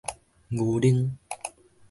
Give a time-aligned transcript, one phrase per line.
[0.49, 0.89] 牛奶